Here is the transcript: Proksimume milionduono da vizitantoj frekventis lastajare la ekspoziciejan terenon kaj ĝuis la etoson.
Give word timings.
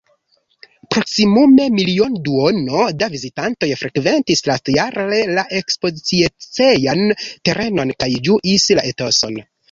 Proksimume 0.93 1.65
milionduono 1.79 2.85
da 3.01 3.09
vizitantoj 3.15 3.69
frekventis 3.81 4.41
lastajare 4.51 5.19
la 5.39 5.43
ekspoziciejan 5.59 7.05
terenon 7.49 7.93
kaj 8.05 8.09
ĝuis 8.29 8.67
la 8.81 8.87
etoson. 8.93 9.39